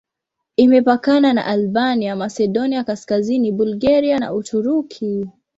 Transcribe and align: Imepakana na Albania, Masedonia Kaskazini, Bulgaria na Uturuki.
Imepakana 0.55 1.33
na 1.33 1.45
Albania, 1.45 2.15
Masedonia 2.15 2.83
Kaskazini, 2.83 3.51
Bulgaria 3.51 4.19
na 4.19 4.33
Uturuki. 4.33 5.27